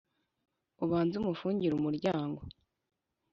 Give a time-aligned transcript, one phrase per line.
[0.83, 2.39] ubanze umufungurire umuryango